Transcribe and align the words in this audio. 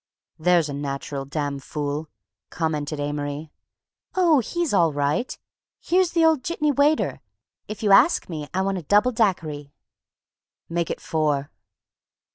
"There's 0.39 0.67
a 0.67 0.73
natural 0.73 1.25
damn 1.25 1.59
fool," 1.59 2.09
commented 2.49 2.99
Amory. 2.99 3.51
"Oh, 4.15 4.39
he's 4.39 4.73
all 4.73 4.91
right. 4.91 5.37
Here's 5.79 6.09
the 6.13 6.25
old 6.25 6.43
jitney 6.43 6.71
waiter. 6.71 7.21
If 7.67 7.83
you 7.83 7.91
ask 7.91 8.27
me, 8.27 8.47
I 8.51 8.63
want 8.63 8.79
a 8.79 8.81
double 8.81 9.11
Daiquiri." 9.11 9.71
"Make 10.69 10.89
it 10.89 11.01
four." 11.01 11.51